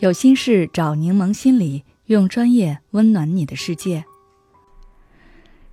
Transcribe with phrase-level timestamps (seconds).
[0.00, 4.02] 有心事找柠檬心理，用专业温暖你的世界。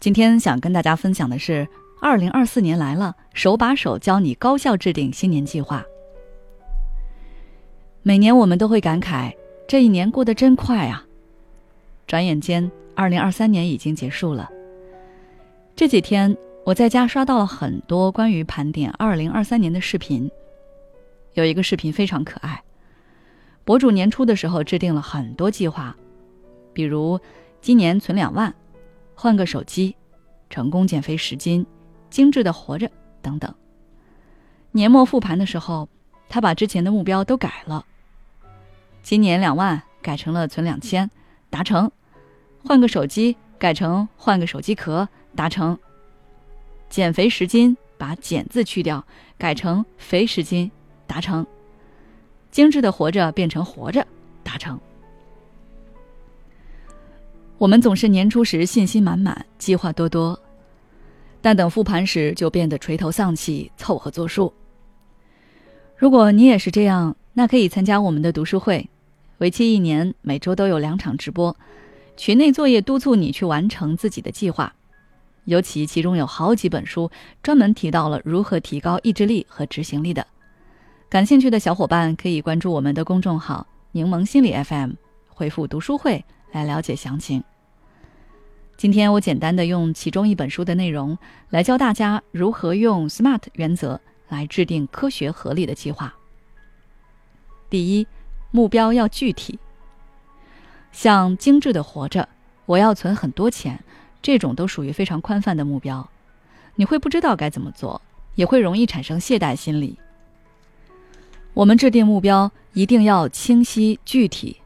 [0.00, 1.68] 今天想跟大家分享的是，
[2.00, 5.84] 二零二四年来了，手把手教你高效制定新年计划。
[8.02, 9.30] 每年我们都会感慨，
[9.68, 11.04] 这一年过得真快啊！
[12.06, 14.48] 转眼间，二零二三年已经结束了。
[15.76, 16.34] 这几天
[16.64, 20.30] 我在家刷到了很多关于盘点二零二三年的视频，
[21.34, 22.63] 有一个视频非常可爱。
[23.64, 25.96] 博主年初的时候制定了很多计划，
[26.74, 27.18] 比如
[27.62, 28.54] 今年存两万、
[29.14, 29.96] 换个手机、
[30.50, 31.64] 成功减肥十斤、
[32.10, 32.90] 精致的活着
[33.22, 33.52] 等等。
[34.70, 35.88] 年末复盘的时候，
[36.28, 37.86] 他把之前的目标都改了。
[39.02, 41.10] 今年两万改成了存两千，
[41.48, 41.88] 达成；
[42.62, 45.74] 换个手机改成换个手机壳，达成；
[46.90, 49.06] 减肥十斤把“减”字去掉，
[49.38, 50.70] 改成肥十斤，
[51.06, 51.46] 达成。
[52.54, 54.06] 精致的活着变成活着，
[54.44, 54.78] 达成。
[57.58, 60.38] 我们总是年初时信心满满，计划多多，
[61.42, 64.54] 但等复盘时就变得垂头丧气，凑合作数。
[65.96, 68.88] 如果你也是这样，那可以参加我们的读书会，
[69.38, 71.56] 为期一年，每周都有两场直播，
[72.16, 74.72] 群内作业督促你去完成自己的计划，
[75.46, 77.10] 尤其其中有好几本书
[77.42, 80.24] 专门提到了如何提高意志力和执行力的。
[81.14, 84.94] 感兴趣的小伙伴可以关注我们的公众号“柠檬心理 FM”，
[85.28, 87.40] 回复“读书会”来了解详情。
[88.76, 91.16] 今天我简单的用其中一本书的内容
[91.50, 96.12] 来教大家如何用 SMART 原则来制定科学合理的计划。
[97.70, 98.08] 第一，
[98.50, 99.56] 目标要具体。
[100.90, 102.28] 像精致的活着，
[102.66, 103.78] 我要存很多钱，
[104.20, 106.10] 这种都属于非常宽泛的目标，
[106.74, 108.02] 你会不知道该怎么做，
[108.34, 109.96] 也会容易产生懈怠心理。
[111.54, 114.56] 我们制定目标一定要清晰具体，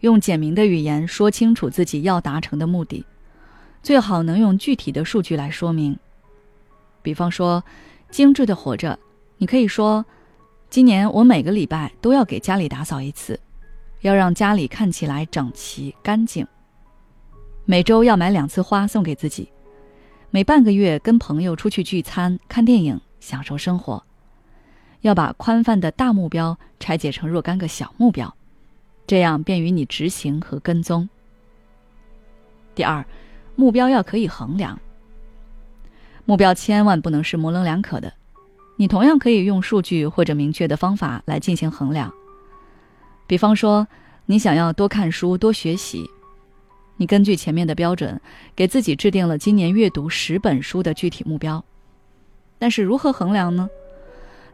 [0.00, 3.02] 用简明的语言说清楚自己要达成的目的，
[3.82, 5.98] 最好能用具体的数据来说明。
[7.00, 7.64] 比方说，
[8.10, 8.98] 精致的活着，
[9.38, 10.04] 你可以说：
[10.68, 13.40] 今年我每个礼拜都要给家里打扫一次，
[14.02, 16.46] 要让家里看起来整齐干净。
[17.64, 19.48] 每周要买两次花送给自己，
[20.30, 24.04] 每半个月跟朋友出去聚餐、看电影，享受生活。
[25.00, 28.34] 要把宽泛的大目标拆解成若干个小目标，
[29.06, 31.08] 这样便于你执行和跟踪。
[32.74, 33.04] 第二，
[33.56, 34.78] 目标要可以衡量。
[36.24, 38.12] 目标千万不能是模棱两可的，
[38.76, 42.12] 你同样可以用数据或者明确的方法来进行衡量。
[43.26, 43.86] 比方说，
[44.26, 46.08] 你想要多看书、多学习，
[46.96, 48.20] 你根据前面的标准，
[48.54, 51.64] 给自己制定了今年阅读十本书的具体目标。
[52.58, 53.68] 但是如何衡量呢？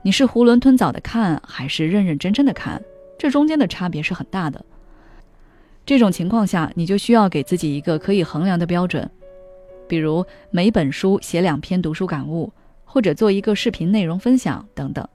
[0.04, 2.82] 你是囫囵吞枣的看，还是认认真真的看？
[3.18, 4.62] 这中间的差别是很大的。
[5.86, 9.10] 这种情况下，你就需要给自己一个可以衡量的标准，
[9.88, 12.52] 比如每本书写两篇读书感悟，
[12.84, 15.08] 或者做一个视频内容分享等等。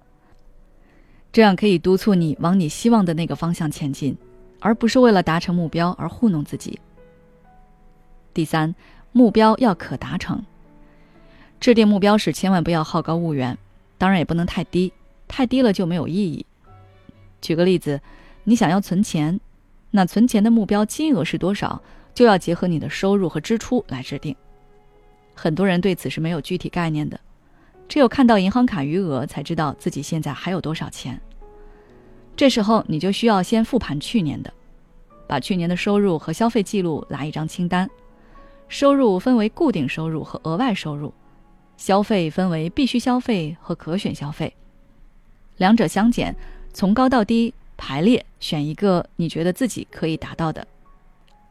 [1.32, 4.18] 这样可以督促你往你希望的那个方向前进，
[4.60, 6.80] 而不是为了达成目标而糊弄自己。
[8.34, 8.74] 第三，
[9.12, 10.44] 目标要可达成。
[11.60, 13.56] 制定目标时，千万不要好高骛远。
[14.00, 14.92] 当然也不能太低，
[15.28, 16.44] 太低了就没有意义。
[17.40, 18.02] 举个例子，
[18.44, 19.40] 你想要存钱，
[19.92, 21.80] 那存钱的目标金额是多少，
[22.16, 24.36] 就要结合你的收入和支出来制定。
[25.36, 27.20] 很多人对此是没有具体概念的，
[27.88, 31.20] 只有看到银行卡余额才知道自己现在还有多少钱。
[32.36, 34.54] 这时候你就需要先复盘去年的，
[35.28, 37.90] 把去年的收入和消费记录来一张清单，
[38.70, 41.14] 收入分为固定收入和额外收入。
[41.80, 44.54] 消费分为必须消费和可选消费，
[45.56, 46.36] 两者相减，
[46.74, 50.68] 从高到低排列，选一个你觉得自己可以达到的，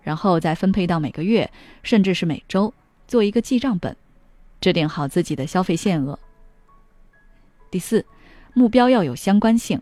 [0.02, 1.50] 然后再分配到每个月，
[1.82, 2.74] 甚至是每周，
[3.06, 3.96] 做一个记账本，
[4.60, 6.18] 制定好自己的消费限额。
[7.70, 8.04] 第四，
[8.52, 9.80] 目标要有相关性，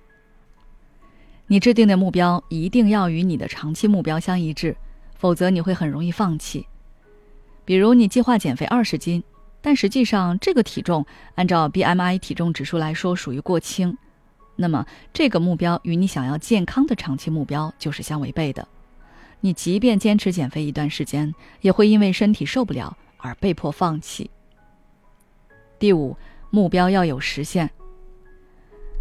[1.48, 4.76] 你制定的目标一定要与你的长期目标相一致，
[5.16, 6.68] 否则你会很容易放弃。
[7.64, 9.24] 比如你计划减肥二十斤。
[9.66, 11.04] 但实际上，这个体重
[11.34, 13.98] 按照 BMI 体重指数来说属于过轻，
[14.54, 18.68] 那么这个目标与你想要健康的长期目标就是相违背的。
[19.40, 24.30] 你即便坚持减肥一段时间，也会因为身体受不了而被迫放弃。
[25.80, 26.16] 第五，
[26.50, 27.68] 目标要有实现。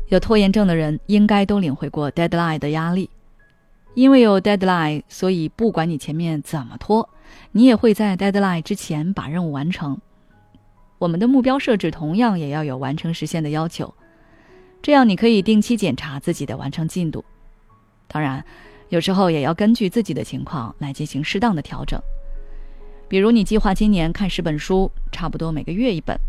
[0.07, 3.07] 有拖延症的人应该都领会过 deadline 的压力，
[3.93, 7.07] 因为有 deadline，所以不管你前面怎么拖，
[7.51, 10.01] 你也会在 deadline 之前把任务完成。
[11.05, 13.93] 我们的目标设置同样也要有完成实现的要求，
[14.81, 17.23] 这样你可以定期检查自己的完成进度。
[18.07, 18.43] 当然，
[18.89, 22.01] 有时候也要根据自己的情况来进行适当的调整。
[23.07, 26.19] 比如你计划今年看十本书，差不多每个月一本，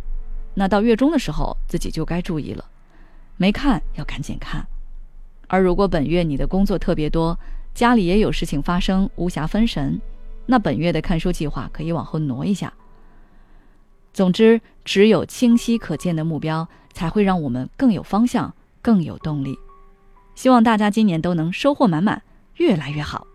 [0.53, 2.63] 那到月中的时候自己就该注意了，
[3.39, 4.63] 没看要赶紧看。
[5.47, 7.39] 而如果本月你的工作特别多，
[7.73, 9.99] 家里也有事情发生，无暇分神，
[10.45, 12.71] 那本月的看书计划可以往后挪一下。
[14.17, 19.55] 总之，只有清晰可见的目标，才会让我们更有方向、更有动力。
[20.35, 22.23] 希望大家今年都能收获满满，
[22.55, 23.27] 越来越好。